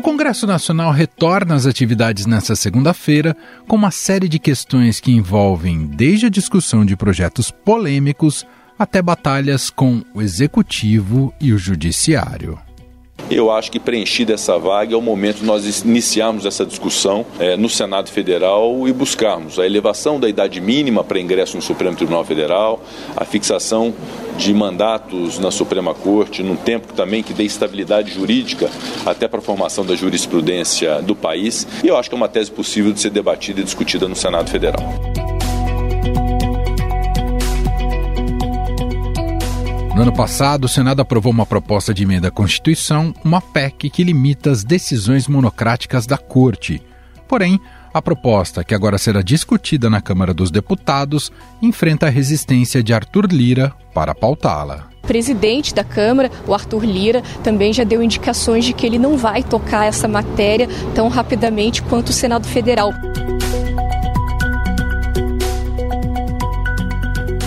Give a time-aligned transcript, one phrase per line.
[0.00, 3.36] O Congresso Nacional retorna às atividades nesta segunda-feira
[3.68, 8.46] com uma série de questões que envolvem desde a discussão de projetos polêmicos
[8.78, 12.58] até batalhas com o Executivo e o Judiciário.
[13.30, 17.56] Eu acho que preenchida essa vaga é o momento de nós iniciarmos essa discussão é,
[17.56, 22.24] no Senado Federal e buscarmos a elevação da idade mínima para ingresso no Supremo Tribunal
[22.24, 22.82] Federal,
[23.16, 23.94] a fixação
[24.36, 28.68] de mandatos na Suprema Corte, num tempo também que dê estabilidade jurídica
[29.06, 31.68] até para a formação da jurisprudência do país.
[31.84, 34.50] E eu acho que é uma tese possível de ser debatida e discutida no Senado
[34.50, 34.82] Federal.
[40.00, 44.02] No ano passado, o Senado aprovou uma proposta de emenda à Constituição, uma PEC que
[44.02, 46.82] limita as decisões monocráticas da Corte.
[47.28, 47.60] Porém,
[47.92, 53.26] a proposta, que agora será discutida na Câmara dos Deputados, enfrenta a resistência de Arthur
[53.30, 58.86] Lira para pautá-la presidente da Câmara, o Arthur Lira, também já deu indicações de que
[58.86, 62.92] ele não vai tocar essa matéria tão rapidamente quanto o Senado Federal.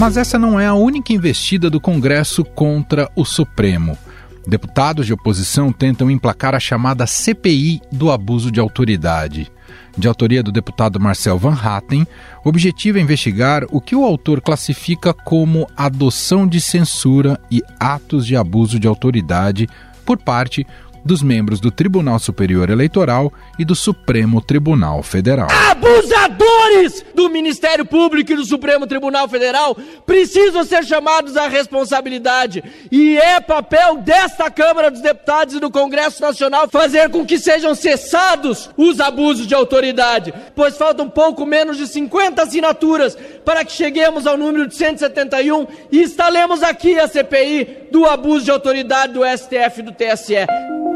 [0.04, 3.98] Mas essa não é a única investida do Congresso contra o Supremo.
[4.46, 9.50] Deputados de oposição tentam emplacar a chamada CPI do abuso de autoridade.
[9.98, 12.06] De autoria do deputado Marcel Van Hatten,
[12.44, 18.28] o objetivo é investigar o que o autor classifica como adoção de censura e atos
[18.28, 19.70] de abuso de autoridade
[20.06, 20.68] por parte
[21.04, 25.48] dos membros do Tribunal Superior Eleitoral e do Supremo Tribunal Federal.
[25.70, 32.64] Abusadores do Ministério Público e do Supremo Tribunal Federal precisam ser chamados à responsabilidade.
[32.92, 37.76] E é papel desta Câmara dos Deputados e do Congresso Nacional fazer com que sejam
[37.76, 44.26] cessados os abusos de autoridade, pois faltam pouco menos de 50 assinaturas para que cheguemos
[44.26, 49.80] ao número de 171 e instalemos aqui a CPI do abuso de autoridade do STF
[49.80, 50.93] e do TSE.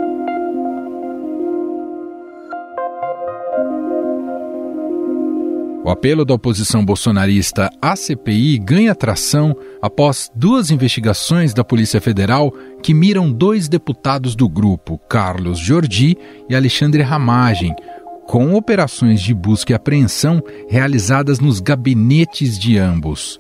[5.88, 12.54] O apelo da oposição bolsonarista à CPI ganha tração após duas investigações da Polícia Federal
[12.84, 16.18] que miram dois deputados do grupo, Carlos Jordi
[16.50, 17.74] e Alexandre Ramagem,
[18.26, 23.40] com operações de busca e apreensão realizadas nos gabinetes de ambos.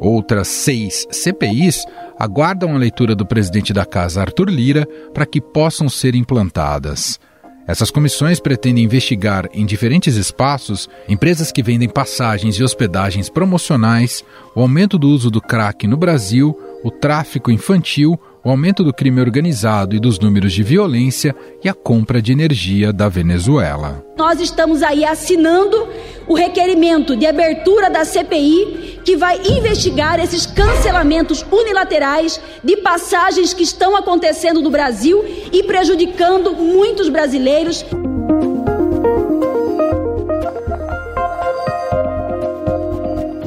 [0.00, 1.84] Outras seis CPIs
[2.18, 4.84] aguardam a leitura do presidente da Casa, Arthur Lira,
[5.14, 7.20] para que possam ser implantadas.
[7.68, 14.24] Essas comissões pretendem investigar em diferentes espaços empresas que vendem passagens e hospedagens promocionais,
[14.54, 19.20] o aumento do uso do crack no Brasil, o tráfico infantil, o aumento do crime
[19.20, 24.02] organizado e dos números de violência e a compra de energia da Venezuela.
[24.16, 25.86] Nós estamos aí assinando
[26.26, 33.62] o requerimento de abertura da CPI que vai investigar esses cancelamentos unilaterais de passagens que
[33.62, 35.22] estão acontecendo no Brasil
[35.52, 37.84] e prejudicando muitos brasileiros.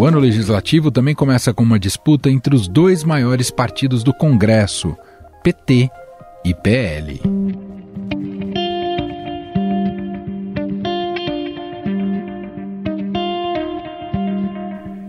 [0.01, 4.97] O ano legislativo também começa com uma disputa entre os dois maiores partidos do Congresso,
[5.43, 5.91] PT
[6.43, 7.21] e PL.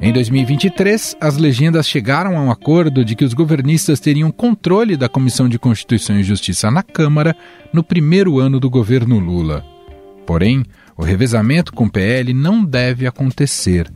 [0.02, 5.08] Em 2023, as legendas chegaram a um acordo de que os governistas teriam controle da
[5.08, 7.34] Comissão de Constituição e Justiça na Câmara
[7.72, 9.64] no primeiro ano do governo Lula.
[10.26, 10.66] Porém,
[10.98, 13.90] o revezamento com o PL não deve acontecer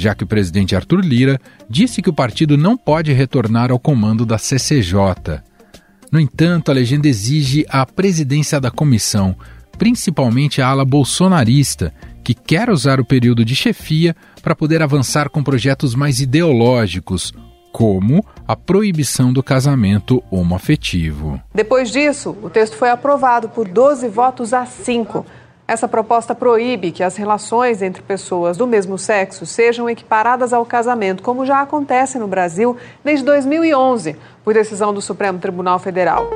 [0.00, 1.38] já que o presidente Arthur Lira
[1.68, 5.42] disse que o partido não pode retornar ao comando da CCJ.
[6.10, 9.36] No entanto, a legenda exige a presidência da comissão,
[9.78, 11.92] principalmente a ala bolsonarista,
[12.24, 17.32] que quer usar o período de chefia para poder avançar com projetos mais ideológicos,
[17.70, 21.40] como a proibição do casamento homoafetivo.
[21.54, 25.24] Depois disso, o texto foi aprovado por 12 votos a 5.
[25.70, 31.22] Essa proposta proíbe que as relações entre pessoas do mesmo sexo sejam equiparadas ao casamento,
[31.22, 36.28] como já acontece no Brasil desde 2011, por decisão do Supremo Tribunal Federal.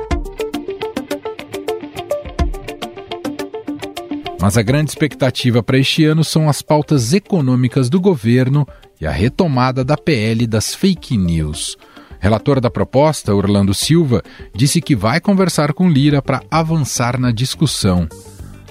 [4.39, 8.65] Mas a grande expectativa para este ano são as pautas econômicas do governo
[9.01, 11.75] e a retomada da PL das fake news.
[12.21, 14.23] Relator da proposta, Orlando Silva,
[14.53, 18.07] disse que vai conversar com Lira para avançar na discussão.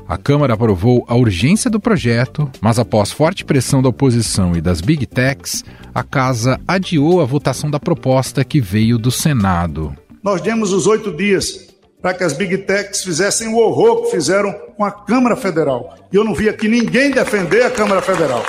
[0.06, 4.82] A Câmara aprovou a urgência do projeto, mas após forte pressão da oposição e das
[4.82, 5.64] big techs,
[5.94, 9.96] a Casa adiou a votação da proposta que veio do Senado.
[10.22, 11.68] Nós demos os oito dias
[12.02, 15.96] para que as big techs fizessem o horror que fizeram com a Câmara Federal.
[16.12, 18.44] E eu não vi aqui ninguém defender a Câmara Federal.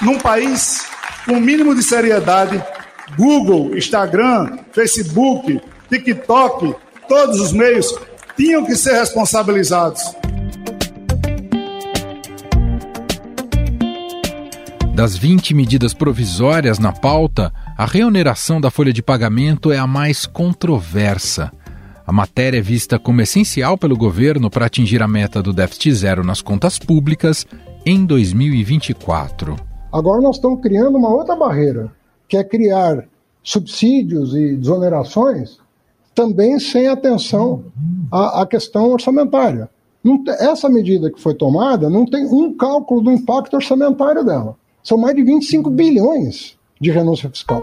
[0.00, 0.86] Num país
[1.26, 2.62] com o mínimo de seriedade,
[3.14, 5.60] Google, Instagram, Facebook,
[5.90, 6.74] TikTok,
[7.06, 7.94] todos os meios
[8.34, 10.00] tinham que ser responsabilizados.
[14.98, 20.26] Das 20 medidas provisórias na pauta, a reoneração da folha de pagamento é a mais
[20.26, 21.52] controversa.
[22.04, 26.24] A matéria é vista como essencial pelo governo para atingir a meta do déficit zero
[26.24, 27.46] nas contas públicas
[27.86, 29.54] em 2024.
[29.92, 31.92] Agora nós estamos criando uma outra barreira,
[32.26, 33.04] que é criar
[33.40, 35.58] subsídios e desonerações
[36.12, 37.66] também sem atenção
[38.10, 39.70] à, à questão orçamentária.
[40.40, 44.56] essa medida que foi tomada não tem um cálculo do impacto orçamentário dela.
[44.88, 47.60] São mais de 25 bilhões de renúncia fiscal.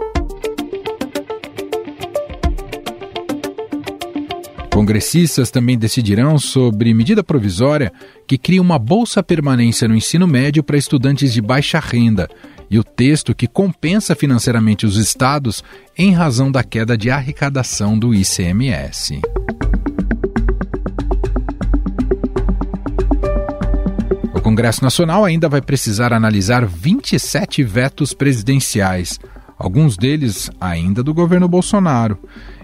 [4.72, 7.92] Congressistas também decidirão sobre medida provisória
[8.28, 12.28] que cria uma bolsa permanência no ensino médio para estudantes de baixa renda
[12.70, 15.64] e o texto que compensa financeiramente os estados
[15.98, 19.20] em razão da queda de arrecadação do ICMS.
[24.56, 29.20] Congresso Nacional ainda vai precisar analisar 27 vetos presidenciais,
[29.58, 32.18] alguns deles ainda do governo Bolsonaro.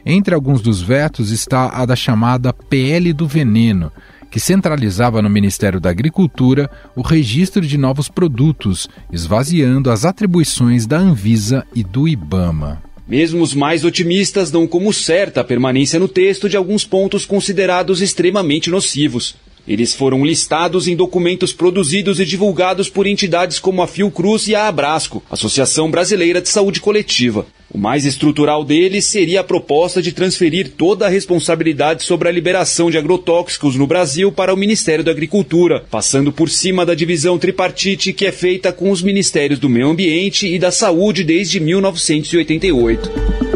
[0.07, 3.93] Entre alguns dos vetos está a da chamada PL do Veneno,
[4.31, 10.97] que centralizava no Ministério da Agricultura o registro de novos produtos, esvaziando as atribuições da
[10.97, 12.83] Anvisa e do Ibama.
[13.07, 18.01] Mesmo os mais otimistas dão como certa a permanência no texto de alguns pontos considerados
[18.01, 19.37] extremamente nocivos.
[19.67, 24.67] Eles foram listados em documentos produzidos e divulgados por entidades como a Fiocruz e a
[24.67, 27.47] Abrasco, Associação Brasileira de Saúde Coletiva.
[27.73, 32.91] O mais estrutural deles seria a proposta de transferir toda a responsabilidade sobre a liberação
[32.91, 38.13] de agrotóxicos no Brasil para o Ministério da Agricultura, passando por cima da divisão tripartite
[38.13, 43.52] que é feita com os Ministérios do Meio Ambiente e da Saúde desde 1988.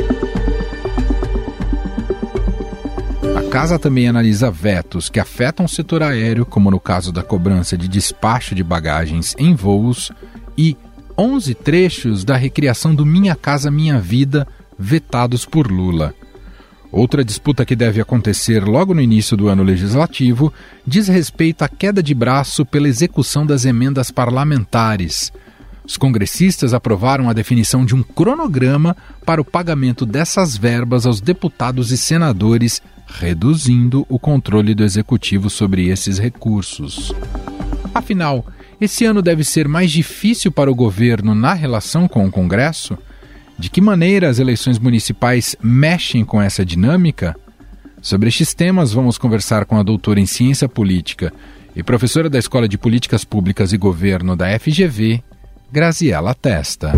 [3.57, 7.89] Casa também analisa vetos que afetam o setor aéreo, como no caso da cobrança de
[7.89, 10.13] despacho de bagagens em voos,
[10.59, 10.77] e
[11.17, 14.47] 11 trechos da recriação do Minha Casa Minha Vida,
[14.79, 16.13] vetados por Lula.
[16.93, 20.53] Outra disputa que deve acontecer logo no início do ano legislativo
[20.87, 25.33] diz respeito à queda de braço pela execução das emendas parlamentares.
[25.83, 28.95] Os congressistas aprovaram a definição de um cronograma
[29.25, 35.89] para o pagamento dessas verbas aos deputados e senadores reduzindo o controle do executivo sobre
[35.89, 37.15] esses recursos.
[37.95, 38.45] Afinal,
[38.81, 42.99] esse ano deve ser mais difícil para o governo na relação com o Congresso?
[43.59, 47.35] De que maneira as eleições municipais mexem com essa dinâmica?
[48.03, 51.33] Sobre estes temas, vamos conversar com a doutora em Ciência Política
[51.75, 55.23] e professora da Escola de Políticas Públicas e Governo da FGV,
[55.73, 56.93] Graziela Testa.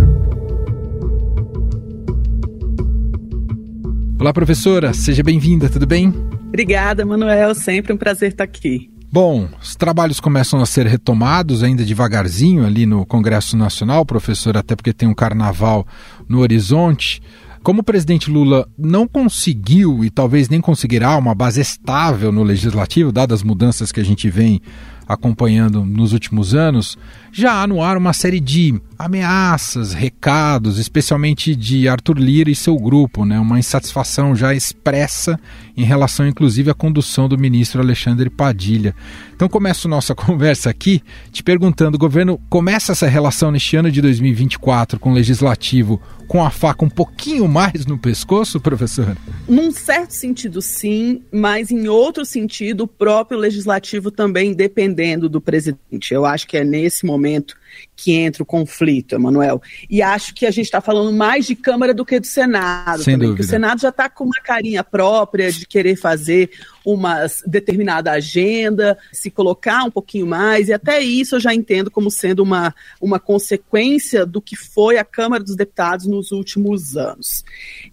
[4.20, 6.12] Olá, professora, seja bem-vinda, tudo bem?
[6.48, 8.90] Obrigada, Manuel, sempre um prazer estar aqui.
[9.12, 14.74] Bom, os trabalhos começam a ser retomados ainda devagarzinho ali no Congresso Nacional, professor, até
[14.74, 15.86] porque tem um carnaval
[16.28, 17.22] no horizonte.
[17.62, 23.12] Como o presidente Lula não conseguiu e talvez nem conseguirá uma base estável no legislativo,
[23.12, 24.60] dadas as mudanças que a gente vem
[25.08, 26.98] acompanhando nos últimos anos,
[27.32, 32.76] já há no ar uma série de ameaças, recados, especialmente de Arthur Lira e seu
[32.76, 33.38] grupo, né?
[33.40, 35.40] uma insatisfação já expressa
[35.74, 38.94] em relação, inclusive, à condução do ministro Alexandre Padilha.
[39.34, 44.02] Então, começo nossa conversa aqui te perguntando: o governo começa essa relação neste ano de
[44.02, 49.16] 2024 com o legislativo com a faca um pouquinho mais no pescoço, professor?
[49.48, 56.12] Num certo sentido, sim, mas em outro sentido, o próprio legislativo também dependendo do presidente.
[56.12, 57.56] Eu acho que é nesse momento
[57.98, 59.60] que entra o conflito, Emanuel.
[59.90, 63.02] E acho que a gente está falando mais de Câmara do que do Senado.
[63.02, 63.44] Sem também, dúvida.
[63.44, 66.48] o Senado já está com uma carinha própria de querer fazer
[66.84, 72.08] uma determinada agenda, se colocar um pouquinho mais, e até isso eu já entendo como
[72.08, 77.44] sendo uma, uma consequência do que foi a Câmara dos Deputados nos últimos anos.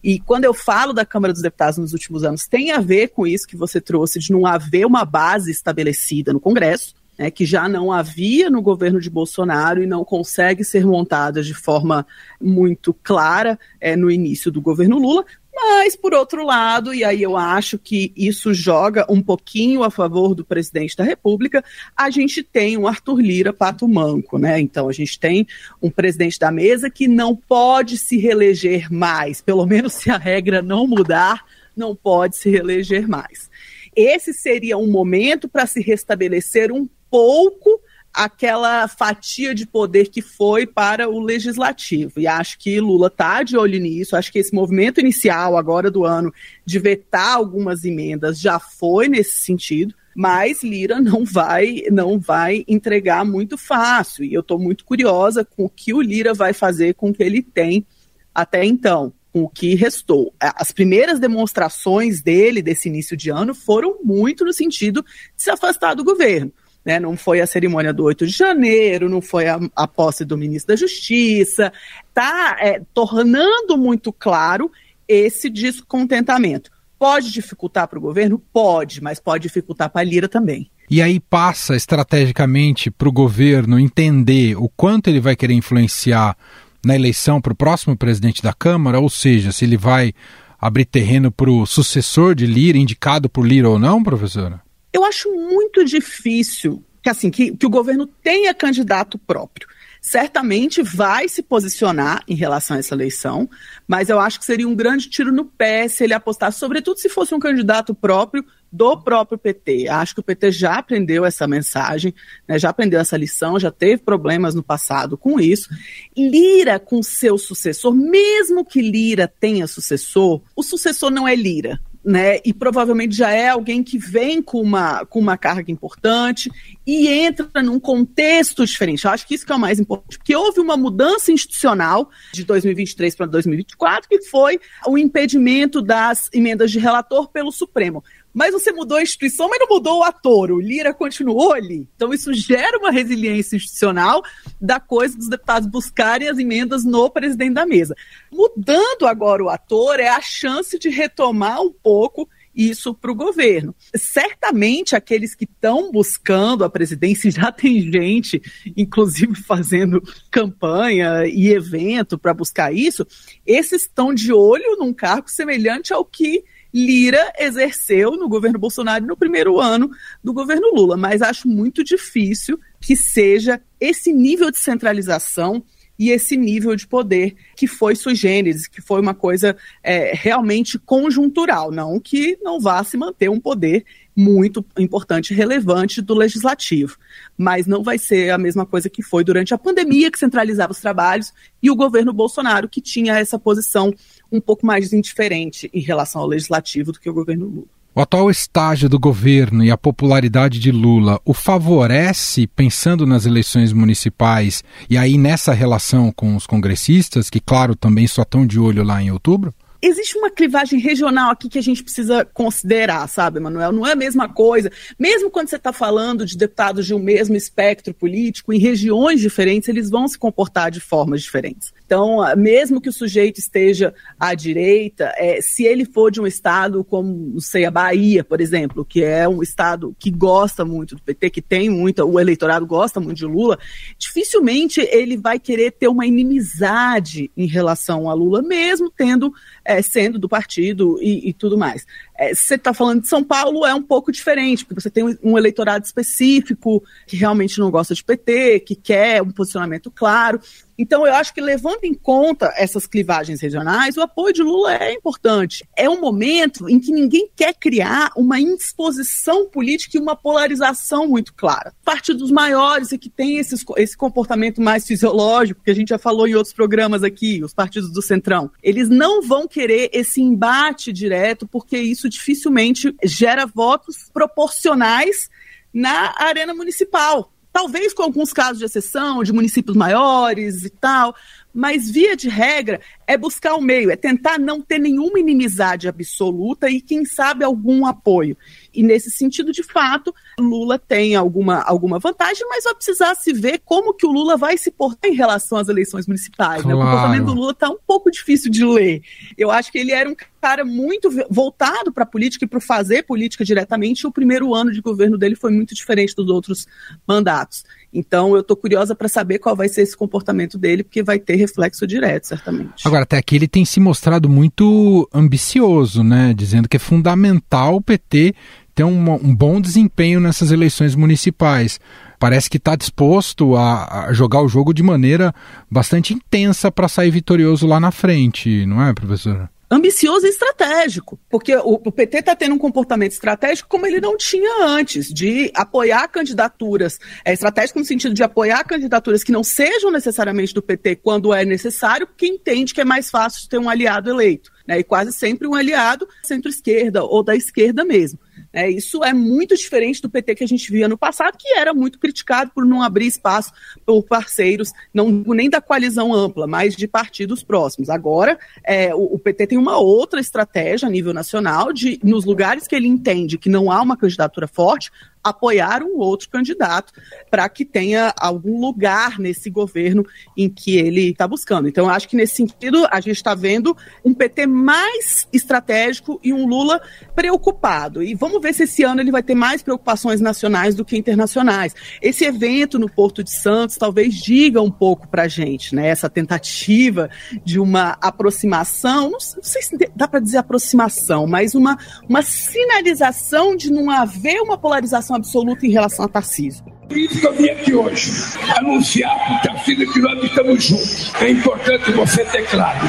[0.04, 3.26] E quando eu falo da Câmara dos Deputados nos últimos anos, tem a ver com
[3.26, 7.68] isso que você trouxe, de não haver uma base estabelecida no Congresso né, que já
[7.68, 12.06] não havia no governo de Bolsonaro e não consegue ser montada de forma
[12.40, 15.26] muito clara é, no início do governo Lula.
[15.58, 20.36] Mas, por outro lado, e aí eu acho que isso joga um pouquinho a favor
[20.36, 21.64] do presidente da República,
[21.96, 24.60] a gente tem um Arthur Lira pato manco, né?
[24.60, 25.48] Então, a gente tem
[25.82, 30.62] um presidente da mesa que não pode se reeleger mais, pelo menos se a regra
[30.62, 33.50] não mudar, não pode se reeleger mais
[33.96, 37.80] esse seria um momento para se restabelecer um pouco
[38.14, 42.20] aquela fatia de poder que foi para o legislativo.
[42.20, 44.18] E acho que Lula está de olho nisso.
[44.18, 46.34] Acho que esse movimento inicial, agora do ano,
[46.66, 49.96] de vetar algumas emendas, já foi nesse sentido.
[50.14, 54.26] Mas Lira não vai, não vai entregar muito fácil.
[54.26, 57.24] E eu estou muito curiosa com o que o Lira vai fazer com o que
[57.24, 57.86] ele tem
[58.34, 60.34] até então com o que restou.
[60.40, 65.02] As primeiras demonstrações dele desse início de ano foram muito no sentido
[65.36, 66.54] de se afastar do governo.
[66.86, 67.00] Né?
[67.00, 70.74] Não foi a cerimônia do 8 de janeiro, não foi a, a posse do ministro
[70.74, 71.74] da Justiça.
[72.08, 74.72] Está é, tornando muito claro
[75.08, 76.70] esse descontentamento.
[76.98, 78.42] Pode dificultar para o governo?
[78.54, 80.70] Pode, mas pode dificultar para a Lira também.
[80.90, 86.38] E aí passa estrategicamente para o governo entender o quanto ele vai querer influenciar
[86.86, 90.14] na eleição para o próximo presidente da Câmara, ou seja, se ele vai
[90.62, 94.65] abrir terreno para o sucessor de Lira, indicado por Lira ou não, professora?
[94.96, 99.68] Eu acho muito difícil que, assim, que, que o governo tenha candidato próprio
[100.00, 103.50] certamente vai se posicionar em relação a essa eleição,
[103.86, 107.10] mas eu acho que seria um grande tiro no pé se ele apostasse, sobretudo se
[107.10, 109.90] fosse um candidato próprio do próprio PT.
[109.90, 112.14] Acho que o PT já aprendeu essa mensagem,
[112.48, 115.70] né, já aprendeu essa lição, já teve problemas no passado com isso.
[116.16, 122.40] Lira com seu sucessor, mesmo que Lira tenha sucessor, o sucessor não é Lira né?
[122.46, 126.52] E provavelmente já é alguém que vem com uma, com uma carga importante
[126.86, 129.06] e entra num contexto diferente.
[129.06, 132.44] Eu acho que isso que é o mais importante, porque houve uma mudança institucional de
[132.44, 138.04] 2023 para 2024, que foi o impedimento das emendas de relator pelo Supremo
[138.36, 140.52] mas você mudou a instituição, mas não mudou o ator.
[140.52, 141.88] O Lira continuou ali.
[141.96, 144.22] Então, isso gera uma resiliência institucional
[144.60, 147.96] da coisa dos deputados buscarem as emendas no presidente da mesa.
[148.30, 153.74] Mudando agora o ator, é a chance de retomar um pouco isso para o governo.
[153.96, 158.42] Certamente aqueles que estão buscando a presidência, já tem gente,
[158.76, 163.08] inclusive fazendo campanha e evento para buscar isso,
[163.46, 166.44] esses estão de olho num cargo semelhante ao que
[166.76, 169.90] Lira exerceu no governo Bolsonaro no primeiro ano
[170.22, 175.64] do governo Lula, mas acho muito difícil que seja esse nível de centralização
[175.98, 180.78] e esse nível de poder que foi sui generis, que foi uma coisa é, realmente
[180.78, 186.98] conjuntural, não que não vá se manter um poder muito importante e relevante do legislativo.
[187.38, 190.80] Mas não vai ser a mesma coisa que foi durante a pandemia, que centralizava os
[190.80, 193.94] trabalhos, e o governo Bolsonaro, que tinha essa posição
[194.36, 197.68] um pouco mais indiferente em relação ao legislativo do que o governo Lula.
[197.98, 203.72] O atual estágio do governo e a popularidade de Lula o favorece pensando nas eleições
[203.72, 208.84] municipais e aí nessa relação com os congressistas, que, claro, também só estão de olho
[208.84, 209.54] lá em outubro?
[209.88, 213.72] existe uma clivagem regional aqui que a gente precisa considerar, sabe, Manuel?
[213.72, 214.72] Não é a mesma coisa.
[214.98, 219.70] Mesmo quando você está falando de deputados de um mesmo espectro político, em regiões diferentes,
[219.70, 221.74] eles vão se comportar de formas diferentes.
[221.86, 226.84] Então, mesmo que o sujeito esteja à direita, é, se ele for de um estado
[226.84, 231.02] como, não sei, a Bahia, por exemplo, que é um estado que gosta muito do
[231.04, 233.60] PT, que tem muito, o eleitorado gosta muito de Lula,
[234.00, 239.32] dificilmente ele vai querer ter uma inimizade em relação a Lula, mesmo tendo
[239.64, 241.86] é, sendo do partido e, e tudo mais.
[242.18, 245.38] É, você está falando de São Paulo, é um pouco diferente, porque você tem um
[245.38, 250.40] eleitorado específico que realmente não gosta de PT, que quer um posicionamento claro.
[250.78, 254.94] Então, eu acho que levando em conta essas clivagens regionais, o apoio de Lula é
[254.94, 255.66] importante.
[255.76, 261.34] É um momento em que ninguém quer criar uma indisposição política e uma polarização muito
[261.34, 261.74] clara.
[261.84, 266.28] Partidos maiores e que têm esses, esse comportamento mais fisiológico, que a gente já falou
[266.28, 271.48] em outros programas aqui, os partidos do Centrão, eles não vão querer esse embate direto,
[271.48, 275.30] porque isso dificilmente gera votos proporcionais
[275.74, 277.32] na arena municipal.
[277.52, 281.16] Talvez com alguns casos de exceção, de municípios maiores e tal,
[281.54, 286.70] mas via de regra é buscar o meio, é tentar não ter nenhuma inimizade absoluta
[286.70, 288.38] e, quem sabe, algum apoio.
[288.74, 293.62] E nesse sentido, de fato, Lula tem alguma, alguma vantagem, mas vai precisar se ver
[293.64, 296.62] como que o Lula vai se portar em relação às eleições municipais.
[296.62, 296.78] Claro.
[296.78, 296.84] Né?
[296.84, 299.02] O comportamento do Lula está um pouco difícil de ler.
[299.38, 303.04] Eu acho que ele era um cara muito voltado para a política e para fazer
[303.04, 306.68] política diretamente, e o primeiro ano de governo dele foi muito diferente dos outros
[307.08, 307.64] mandatos.
[307.92, 311.36] Então, eu estou curiosa para saber qual vai ser esse comportamento dele, porque vai ter
[311.36, 312.86] reflexo direto, certamente.
[312.86, 316.34] Agora, até aqui ele tem se mostrado muito ambicioso, né?
[316.34, 318.34] Dizendo que é fundamental o PT
[318.74, 321.80] ter um, um bom desempenho nessas eleições municipais.
[322.20, 325.34] Parece que está disposto a, a, jogar o jogo de maneira
[325.72, 329.50] bastante intensa para sair vitorioso lá na frente, não é, professora?
[329.70, 334.18] Ambicioso e estratégico, porque o, o PT está tendo um comportamento estratégico como ele não
[334.18, 339.92] tinha antes, de apoiar candidaturas, é estratégico no sentido de apoiar candidaturas que não sejam
[339.92, 344.10] necessariamente do PT quando é necessário, porque entende que é mais fácil ter um aliado
[344.10, 344.54] eleito.
[344.68, 348.18] Né, e quase sempre um aliado centro-esquerda ou da esquerda mesmo.
[348.56, 351.74] É, isso é muito diferente do PT que a gente via no passado, que era
[351.74, 353.52] muito criticado por não abrir espaço
[353.86, 357.90] por parceiros, não nem da coalizão ampla, mas de partidos próximos.
[357.90, 362.66] Agora, é, o, o, PT tem uma outra estratégia a nível nacional de, nos lugares
[362.66, 364.90] que ele entende que não há uma candidatura forte,
[365.26, 366.94] apoiar um outro candidato
[367.32, 370.06] para que tenha algum lugar nesse governo
[370.38, 371.68] em que ele está buscando.
[371.68, 376.46] Então, acho que nesse sentido, a gente está vendo um PT mais estratégico e um
[376.46, 376.80] Lula
[377.16, 378.04] preocupado.
[378.04, 381.74] E vamos ver se esse ano ele vai ter mais preocupações nacionais do que internacionais.
[382.02, 385.88] Esse evento no Porto de Santos talvez diga um pouco para a gente, né?
[385.88, 387.10] Essa tentativa
[387.44, 391.78] de uma aproximação, não sei se dá para dizer aproximação, mas uma,
[392.08, 396.64] uma sinalização de não haver uma polarização absoluta em relação a Tarcísio.
[396.88, 398.12] Por isso que eu vim aqui hoje
[398.58, 401.14] anunciar para o Tarcísio que nós estamos juntos.
[401.20, 402.88] É importante você ter claro,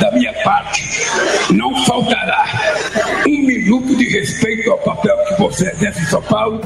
[0.00, 0.82] da minha parte,
[1.52, 2.44] não faltará
[3.26, 6.60] um minuto de respeito ao papel que você exerce em São Paulo.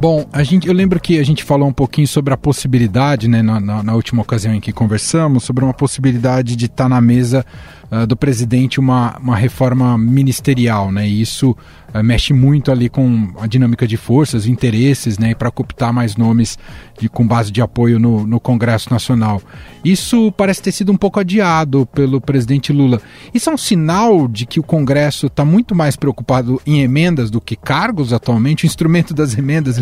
[0.00, 3.42] Bom, a gente, eu lembro que a gente falou um pouquinho sobre a possibilidade, né,
[3.42, 7.44] na, na, na última ocasião em que conversamos, sobre uma possibilidade de estar na mesa
[7.90, 11.08] uh, do presidente uma, uma reforma ministerial, né?
[11.08, 11.56] E isso
[11.94, 15.34] uh, mexe muito ali com a dinâmica de forças, interesses, né?
[15.34, 16.58] Para cooptar mais nomes
[16.98, 19.40] de, com base de apoio no, no Congresso Nacional.
[19.84, 23.00] Isso parece ter sido um pouco adiado pelo presidente Lula.
[23.32, 27.40] Isso é um sinal de que o Congresso está muito mais preocupado em emendas do
[27.40, 28.64] que cargos atualmente?
[28.64, 29.76] O instrumento das emendas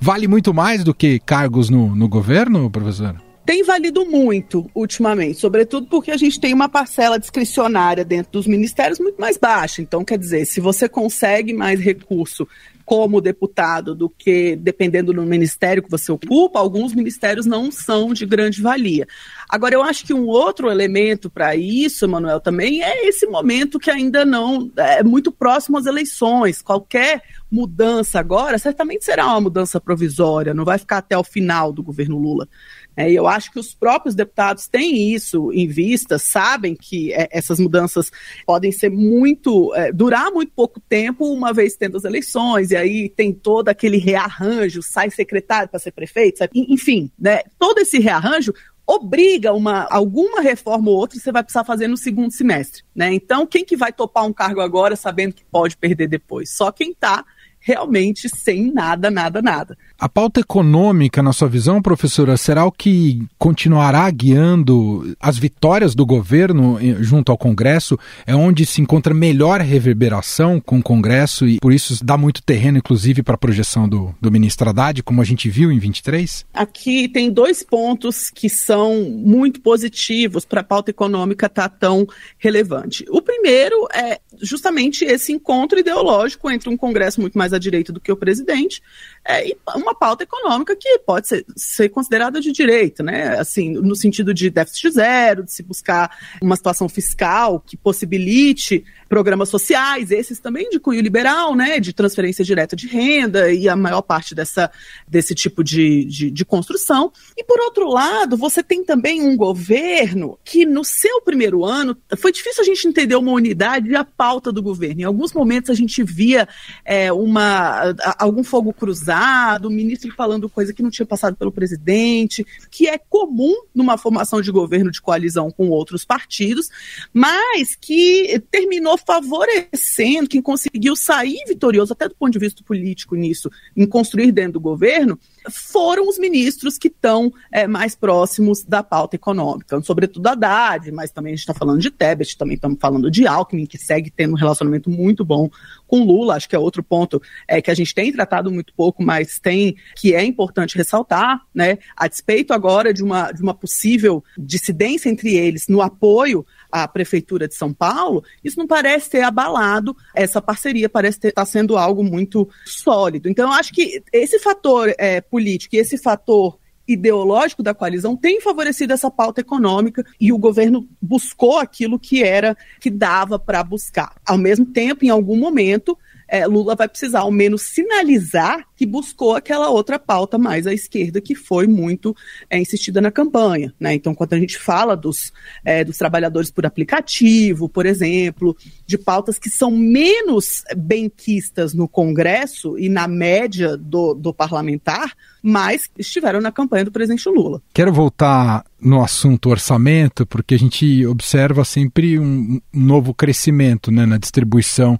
[0.00, 3.16] vale muito mais do que cargos no, no governo, professor?
[3.44, 8.98] Tem valido muito ultimamente, sobretudo porque a gente tem uma parcela discricionária dentro dos ministérios
[8.98, 9.82] muito mais baixa.
[9.82, 12.46] Então, quer dizer, se você consegue mais recurso
[12.84, 18.26] como deputado do que dependendo do ministério que você ocupa, alguns ministérios não são de
[18.26, 19.06] grande valia.
[19.48, 23.90] Agora, eu acho que um outro elemento para isso, Manuel, também é esse momento que
[23.90, 26.60] ainda não é muito próximo às eleições.
[26.60, 31.82] Qualquer mudança agora certamente será uma mudança provisória, não vai ficar até o final do
[31.82, 32.48] governo Lula.
[32.96, 37.58] É, eu acho que os próprios deputados têm isso em vista, sabem que é, essas
[37.58, 38.10] mudanças
[38.46, 43.08] podem ser muito, é, durar muito pouco tempo, uma vez tendo as eleições, e aí
[43.08, 48.52] tem todo aquele rearranjo, sai secretário para ser prefeito, enfim, né, todo esse rearranjo
[48.86, 53.12] obriga uma alguma reforma ou outra você vai precisar fazer no segundo semestre, né?
[53.14, 56.50] Então, quem que vai topar um cargo agora sabendo que pode perder depois?
[56.50, 57.24] Só quem está
[57.64, 59.76] realmente sem nada, nada, nada.
[59.98, 66.04] A pauta econômica, na sua visão, professora, será o que continuará guiando as vitórias do
[66.04, 67.98] governo eh, junto ao Congresso?
[68.26, 72.76] É onde se encontra melhor reverberação com o Congresso e por isso dá muito terreno,
[72.76, 76.44] inclusive, para a projeção do, do ministro Haddad, como a gente viu em 23?
[76.52, 82.06] Aqui tem dois pontos que são muito positivos para a pauta econômica estar tá tão
[82.36, 83.06] relevante.
[83.08, 88.00] O primeiro é justamente esse encontro ideológico entre um Congresso muito mais à direita do
[88.00, 88.82] que o presidente
[89.24, 93.38] é, e uma pauta econômica que pode ser, ser considerada de direita, né?
[93.38, 99.48] Assim, no sentido de déficit zero, de se buscar uma situação fiscal que possibilite programas
[99.48, 101.78] sociais, esses também de cunho liberal, né?
[101.78, 104.68] De transferência direta de renda e a maior parte dessa,
[105.06, 107.12] desse tipo de, de, de construção.
[107.36, 112.32] E por outro lado, você tem também um governo que no seu primeiro ano foi
[112.32, 115.02] difícil a gente entender uma unidade e a pauta do governo.
[115.02, 116.48] Em alguns momentos a gente via
[116.84, 122.44] é, uma, algum fogo cruzado, o ministro falando coisa que não tinha passado pelo presidente,
[122.68, 126.68] que é comum numa formação de governo de coalizão com outros partidos,
[127.12, 133.50] mas que terminou favorecendo quem conseguiu sair vitorioso, até do ponto de vista político nisso,
[133.76, 135.18] em construir dentro do governo,
[135.50, 141.32] foram os ministros que estão é, mais próximos da pauta econômica, sobretudo Haddad, mas também
[141.32, 144.38] a gente está falando de Tebet, também estamos falando de Alckmin, que segue tendo um
[144.38, 145.50] relacionamento muito bom
[145.86, 149.02] com Lula, acho que é outro ponto é, que a gente tem tratado muito pouco,
[149.02, 154.24] mas tem que é importante ressaltar, né, a despeito agora de uma, de uma possível
[154.36, 159.96] dissidência entre eles no apoio à Prefeitura de São Paulo, isso não parece ter abalado
[160.12, 163.28] essa parceria, parece estar tá sendo algo muito sólido.
[163.28, 168.92] Então, acho que esse fator é, político e esse fator ideológico da coalizão tem favorecido
[168.92, 174.16] essa pauta econômica e o governo buscou aquilo que era que dava para buscar.
[174.26, 179.34] Ao mesmo tempo, em algum momento, é, Lula vai precisar ao menos sinalizar que buscou
[179.34, 182.14] aquela outra pauta mais à esquerda que foi muito
[182.50, 183.72] é, insistida na campanha.
[183.78, 183.94] Né?
[183.94, 185.32] Então, quando a gente fala dos,
[185.64, 188.56] é, dos trabalhadores por aplicativo, por exemplo,
[188.86, 195.90] de pautas que são menos benquistas no Congresso e na média do, do parlamentar, mas
[195.98, 197.60] estiveram na campanha do presidente Lula.
[197.74, 204.16] Quero voltar no assunto orçamento, porque a gente observa sempre um novo crescimento né, na
[204.16, 204.98] distribuição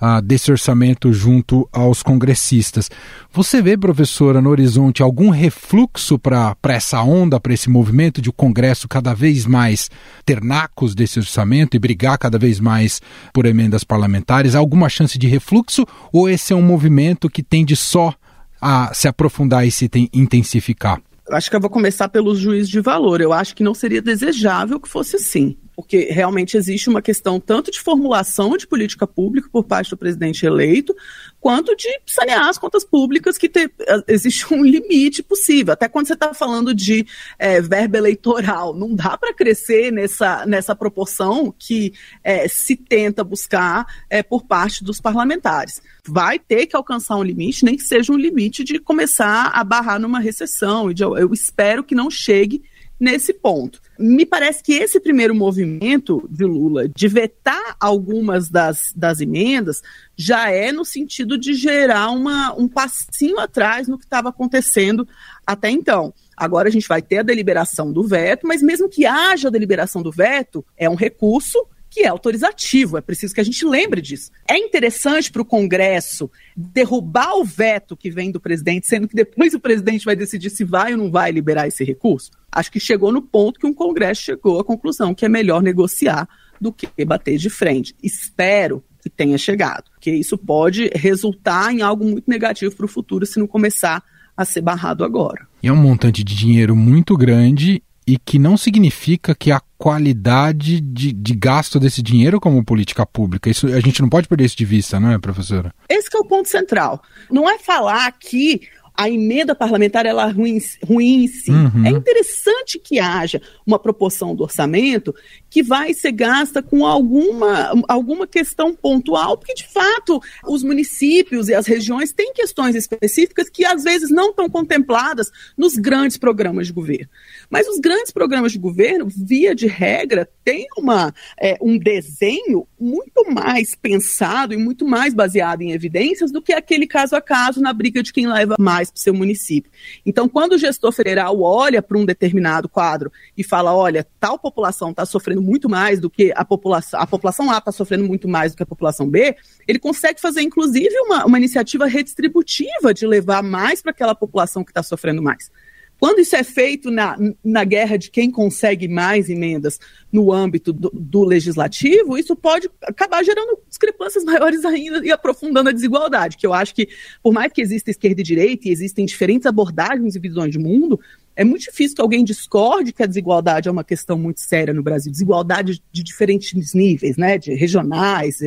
[0.00, 2.90] uh, desse orçamento junto aos congressistas.
[3.36, 8.32] Você vê, professora, no horizonte algum refluxo para essa onda, para esse movimento de o
[8.32, 9.90] Congresso cada vez mais
[10.24, 12.98] ter nacos desse orçamento e brigar cada vez mais
[13.34, 14.54] por emendas parlamentares?
[14.54, 18.14] Há alguma chance de refluxo ou esse é um movimento que tende só
[18.58, 20.98] a se aprofundar e se intensificar?
[21.30, 23.20] Acho que eu vou começar pelos juízes de valor.
[23.20, 27.70] Eu acho que não seria desejável que fosse assim porque realmente existe uma questão tanto
[27.70, 30.96] de formulação de política pública por parte do presidente eleito,
[31.38, 33.70] quanto de sanear as contas públicas, que te,
[34.08, 35.74] existe um limite possível.
[35.74, 37.06] Até quando você está falando de
[37.38, 41.92] é, verba eleitoral, não dá para crescer nessa, nessa proporção que
[42.24, 45.82] é, se tenta buscar é, por parte dos parlamentares.
[46.08, 50.00] Vai ter que alcançar um limite, nem que seja um limite de começar a barrar
[50.00, 50.90] numa recessão.
[50.90, 52.62] Eu espero que não chegue
[52.98, 53.80] nesse ponto.
[53.98, 59.82] Me parece que esse primeiro movimento de Lula de vetar algumas das, das emendas
[60.16, 65.06] já é no sentido de gerar uma, um passinho atrás no que estava acontecendo
[65.46, 66.12] até então.
[66.36, 70.02] Agora a gente vai ter a deliberação do veto, mas mesmo que haja a deliberação
[70.02, 72.98] do veto, é um recurso que é autorizativo.
[72.98, 74.30] É preciso que a gente lembre disso.
[74.46, 79.54] É interessante para o Congresso derrubar o veto que vem do presidente, sendo que depois
[79.54, 82.30] o presidente vai decidir se vai ou não vai liberar esse recurso?
[82.52, 86.28] Acho que chegou no ponto que um Congresso chegou à conclusão que é melhor negociar
[86.60, 87.94] do que bater de frente.
[88.02, 93.24] Espero que tenha chegado, porque isso pode resultar em algo muito negativo para o futuro
[93.24, 94.04] se não começar
[94.36, 95.48] a ser barrado agora.
[95.62, 100.80] E é um montante de dinheiro muito grande e que não significa que a qualidade
[100.80, 103.50] de, de, gasto desse dinheiro como política pública.
[103.50, 105.74] Isso a gente não pode perder isso de vista, não é, professora?
[105.88, 107.02] Esse é o ponto central.
[107.30, 108.62] Não é falar que
[108.96, 111.50] a emenda parlamentar ela é ruim, ruim em si.
[111.50, 111.84] Uhum.
[111.84, 115.14] É interessante que haja uma proporção do orçamento
[115.50, 121.54] que vai ser gasta com alguma, alguma questão pontual, porque de fato os municípios e
[121.54, 126.72] as regiões têm questões específicas que às vezes não estão contempladas nos grandes programas de
[126.72, 127.08] governo.
[127.50, 133.30] Mas os grandes programas de governo, via de regra, têm uma, é, um desenho muito
[133.32, 137.72] mais pensado e muito mais baseado em evidências do que aquele caso a caso na
[137.72, 139.70] briga de quem leva mais para o seu município.
[140.04, 144.90] Então, quando o gestor federal olha para um determinado quadro e fala, olha, tal população
[144.90, 148.52] está sofrendo muito mais do que a população, a população A está sofrendo muito mais
[148.52, 153.42] do que a população B, ele consegue fazer, inclusive, uma, uma iniciativa redistributiva de levar
[153.42, 155.50] mais para aquela população que está sofrendo mais.
[155.98, 159.80] Quando isso é feito na, na guerra de quem consegue mais emendas
[160.12, 165.72] no âmbito do, do, legislativo, isso pode acabar gerando discrepâncias maiores ainda e aprofundando a
[165.72, 166.88] desigualdade, que eu acho que,
[167.22, 171.00] por mais que exista esquerda e direita e existem diferentes abordagens e visões de mundo,
[171.34, 174.82] é muito difícil que alguém discorde que a desigualdade é uma questão muito séria no
[174.82, 175.12] Brasil.
[175.12, 177.36] Desigualdade de diferentes níveis, né?
[177.36, 178.38] De regionais,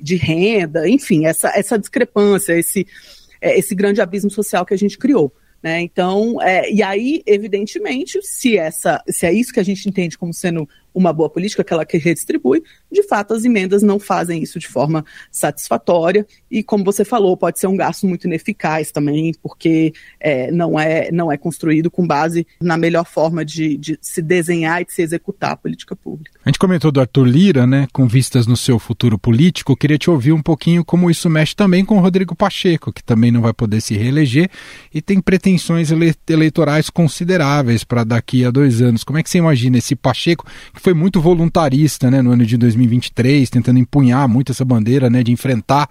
[0.00, 2.86] de renda, enfim, essa, essa discrepância, esse,
[3.38, 5.30] é, esse grande abismo social que a gente criou.
[5.62, 5.80] Né?
[5.80, 10.32] Então, é, e aí, evidentemente, se, essa, se é isso que a gente entende como
[10.32, 10.68] sendo
[10.98, 15.04] uma boa política, aquela que redistribui, de fato as emendas não fazem isso de forma
[15.30, 20.78] satisfatória e, como você falou, pode ser um gasto muito ineficaz também, porque é, não,
[20.78, 24.92] é, não é construído com base na melhor forma de, de se desenhar e de
[24.92, 26.38] se executar a política pública.
[26.44, 30.10] A gente comentou do Arthur Lira, né, com vistas no seu futuro político, queria te
[30.10, 33.52] ouvir um pouquinho como isso mexe também com o Rodrigo Pacheco, que também não vai
[33.52, 34.50] poder se reeleger
[34.92, 39.04] e tem pretensões ele eleitorais consideráveis para daqui a dois anos.
[39.04, 42.56] Como é que você imagina esse Pacheco, que foi muito voluntarista né, no ano de
[42.56, 45.86] 2023, tentando empunhar muito essa bandeira né, de enfrentar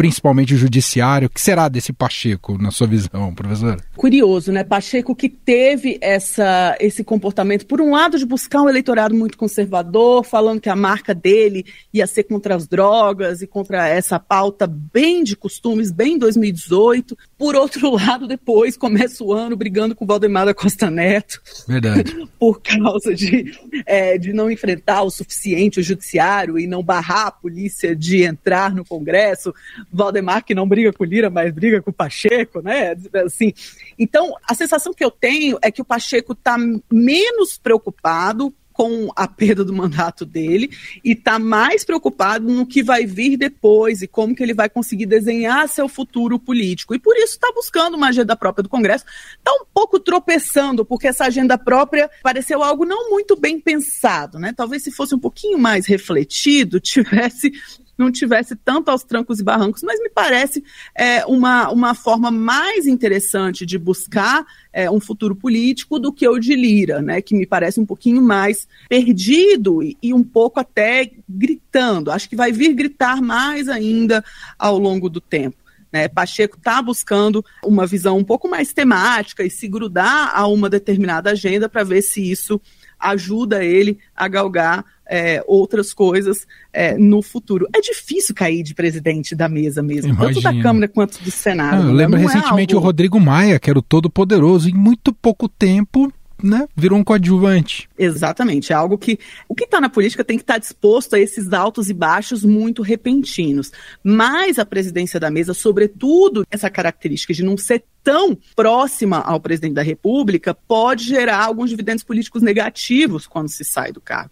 [0.00, 1.26] principalmente o judiciário.
[1.26, 3.76] O que será desse Pacheco, na sua visão, professor?
[3.94, 4.64] Curioso, né?
[4.64, 10.24] Pacheco que teve essa, esse comportamento, por um lado, de buscar um eleitorado muito conservador,
[10.24, 15.22] falando que a marca dele ia ser contra as drogas e contra essa pauta bem
[15.22, 17.14] de costumes, bem 2018.
[17.36, 21.42] Por outro lado, depois começa o ano brigando com o Valdemar da Costa Neto.
[21.68, 22.26] Verdade.
[22.40, 23.52] por causa de,
[23.84, 28.74] é, de não enfrentar o suficiente o judiciário e não barrar a polícia de entrar
[28.74, 29.52] no Congresso
[29.92, 32.96] Valdemar que não briga com o Lira, mas briga com o Pacheco, né?
[33.24, 33.52] Assim,
[33.98, 36.56] então, a sensação que eu tenho é que o Pacheco está
[36.90, 40.70] menos preocupado com a perda do mandato dele
[41.04, 45.04] e está mais preocupado no que vai vir depois e como que ele vai conseguir
[45.04, 46.94] desenhar seu futuro político.
[46.94, 49.04] E por isso está buscando uma agenda própria do Congresso.
[49.36, 54.54] Está um pouco tropeçando, porque essa agenda própria pareceu algo não muito bem pensado, né?
[54.56, 57.52] Talvez se fosse um pouquinho mais refletido, tivesse
[58.00, 60.64] não tivesse tanto aos trancos e barrancos, mas me parece
[60.96, 66.38] é, uma, uma forma mais interessante de buscar é, um futuro político do que o
[66.38, 71.10] de Lira, né, que me parece um pouquinho mais perdido e, e um pouco até
[71.28, 72.10] gritando.
[72.10, 74.24] Acho que vai vir gritar mais ainda
[74.58, 75.60] ao longo do tempo.
[75.92, 76.08] Né?
[76.08, 81.30] Pacheco está buscando uma visão um pouco mais temática e se grudar a uma determinada
[81.30, 82.60] agenda para ver se isso
[83.00, 87.66] ajuda ele a galgar é, outras coisas é, no futuro.
[87.74, 90.34] É difícil cair de presidente da mesa mesmo, Imagina.
[90.34, 91.82] tanto da Câmara quanto do Senado.
[91.82, 91.92] Ah, eu né?
[91.92, 92.84] lembro Não é recentemente é algo...
[92.84, 97.88] o Rodrigo Maia, que era o todo-poderoso, em muito pouco tempo né, virou um coadjuvante.
[97.98, 98.72] Exatamente.
[98.72, 99.18] É algo que.
[99.48, 102.44] O que está na política tem que estar tá disposto a esses altos e baixos
[102.44, 103.70] muito repentinos.
[104.02, 109.74] Mas a presidência da mesa, sobretudo, essa característica de não ser tão próxima ao presidente
[109.74, 114.30] da República, pode gerar alguns dividendos políticos negativos quando se sai do cargo.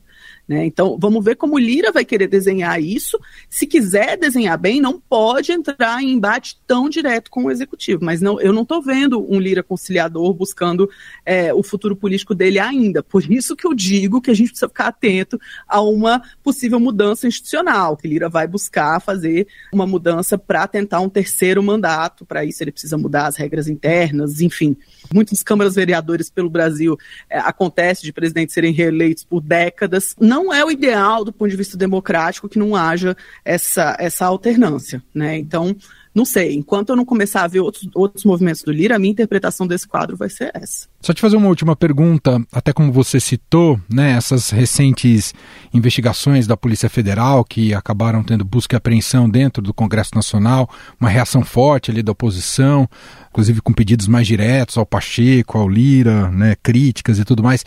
[0.49, 0.65] Né?
[0.65, 3.21] Então, vamos ver como Lira vai querer desenhar isso.
[3.51, 8.03] Se quiser desenhar bem, não pode entrar em embate tão direto com o executivo.
[8.03, 10.89] Mas não, eu não estou vendo um Lira conciliador buscando
[11.27, 13.03] é, o futuro político dele ainda.
[13.03, 17.29] Por isso que eu digo que a gente precisa ficar atento a uma possível mudança
[17.29, 22.25] institucional, que Lira vai buscar fazer uma mudança para tentar um terceiro mandato.
[22.25, 24.75] Para isso, ele precisa mudar as regras internas, enfim.
[25.13, 26.97] Muitas câmaras vereadores pelo Brasil
[27.29, 30.15] é, acontece de presidentes serem reeleitos por décadas.
[30.39, 35.03] Não é o ideal do ponto de vista democrático que não haja essa, essa alternância,
[35.13, 35.37] né?
[35.37, 35.75] Então,
[36.15, 39.11] não sei, enquanto eu não começar a ver outros, outros movimentos do Lira, a minha
[39.11, 40.87] interpretação desse quadro vai ser essa.
[41.01, 45.35] Só te fazer uma última pergunta, até como você citou, né, essas recentes
[45.75, 50.71] investigações da Polícia Federal que acabaram tendo busca e apreensão dentro do Congresso Nacional,
[51.01, 52.89] uma reação forte ali da oposição,
[53.29, 57.65] inclusive com pedidos mais diretos ao Pacheco, ao Lira, né, críticas e tudo mais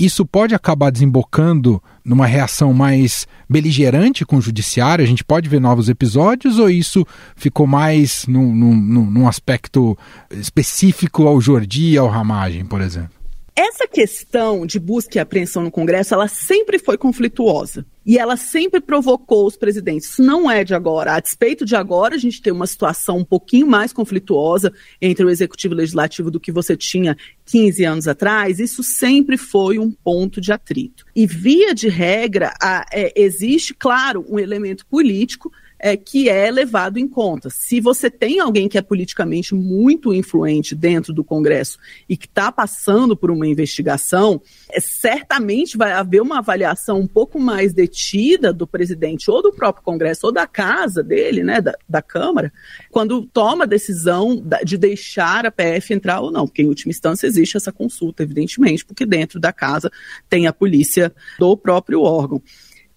[0.00, 5.04] isso pode acabar desembocando numa reação mais beligerante com o judiciário?
[5.04, 8.74] A gente pode ver novos episódios ou isso ficou mais num, num,
[9.10, 9.96] num aspecto
[10.30, 13.19] específico ao Jordi e ao Ramagem, por exemplo?
[13.62, 17.84] Essa questão de busca e apreensão no Congresso, ela sempre foi conflituosa.
[18.06, 20.08] E ela sempre provocou os presidentes.
[20.08, 21.12] Isso não é de agora.
[21.12, 25.28] A despeito de agora, a gente tem uma situação um pouquinho mais conflituosa entre o
[25.28, 28.58] executivo e o legislativo do que você tinha 15 anos atrás.
[28.60, 31.04] Isso sempre foi um ponto de atrito.
[31.14, 36.98] E, via de regra, a, é, existe, claro, um elemento político é, que é levado
[36.98, 37.48] em conta.
[37.48, 42.52] Se você tem alguém que é politicamente muito influente dentro do Congresso e que está
[42.52, 48.66] passando por uma investigação, é, certamente vai haver uma avaliação um pouco mais detida do
[48.66, 52.52] presidente ou do próprio Congresso ou da casa dele, né, da, da Câmara,
[52.90, 57.26] quando toma a decisão de deixar a PF entrar ou não, porque em última instância
[57.26, 59.90] existe essa consulta, evidentemente, porque dentro da casa
[60.28, 62.42] tem a polícia do próprio órgão.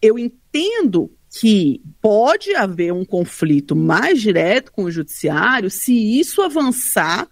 [0.01, 7.27] Eu entendo que pode haver um conflito mais direto com o judiciário se isso avançar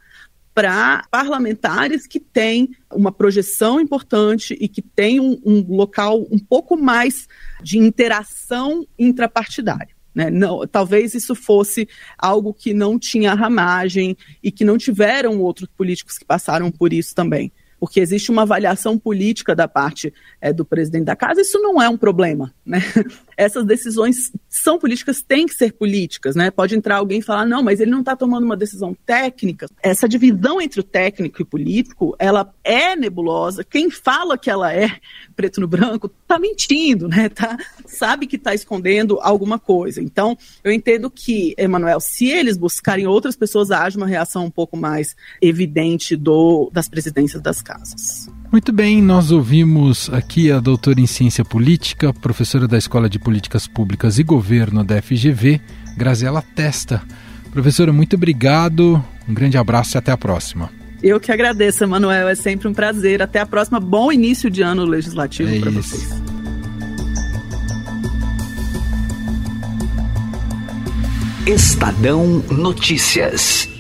[0.56, 6.76] para parlamentares que têm uma projeção importante e que têm um, um, local um pouco
[6.76, 7.28] mais
[7.62, 9.96] de interação intrapartidária.
[10.16, 10.32] Né?
[10.32, 11.88] Não, talvez isso fosse
[12.18, 17.14] algo que não tinha ramagem e que não tiveram outros políticos que passaram por isso
[17.14, 21.82] também porque existe uma avaliação política da parte é, do presidente da casa, isso não
[21.82, 22.51] é um problema.
[22.65, 22.82] Né?
[23.38, 26.36] Essas decisões são políticas, têm que ser políticas.
[26.36, 26.49] Né?
[26.49, 29.67] Pode entrar alguém e falar, não, mas ele não está tomando uma decisão técnica.
[29.82, 33.63] Essa divisão entre o técnico e o político, ela é nebulosa.
[33.63, 34.97] Quem fala que ela é
[35.36, 37.30] preto no branco está mentindo, né?
[37.30, 40.01] Tá, sabe que está escondendo alguma coisa.
[40.01, 44.75] Então, eu entendo que, Emanuel, se eles buscarem outras pessoas, haja uma reação um pouco
[44.75, 48.30] mais evidente do, das presidências das casas.
[48.52, 53.66] Muito bem, nós ouvimos aqui a doutora em Ciência Política, professora da Escola de Políticas
[53.66, 55.62] Públicas e Governo da FGV,
[55.96, 57.02] Graziela Testa.
[57.50, 60.70] Professora, muito obrigado, um grande abraço e até a próxima.
[61.02, 63.22] Eu que agradeço, Emanuel, é sempre um prazer.
[63.22, 66.10] Até a próxima, bom início de ano legislativo é para vocês.
[71.48, 73.71] Estadão Notícias.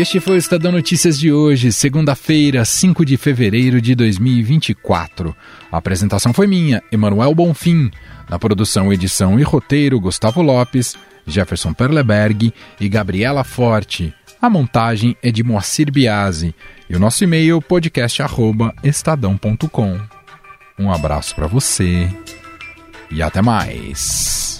[0.00, 5.34] Este foi o Estadão Notícias de hoje, segunda-feira, 5 de fevereiro de 2024.
[5.72, 7.90] A apresentação foi minha, Emanuel Bonfim.
[8.30, 10.94] Na produção, edição e roteiro, Gustavo Lopes,
[11.26, 14.14] Jefferson Perleberg e Gabriela Forte.
[14.40, 16.54] A montagem é de Moacir Biasi
[16.88, 19.98] e o nosso e-mail podcast@estadão.com.
[20.78, 22.08] Um abraço para você
[23.10, 24.57] e até mais.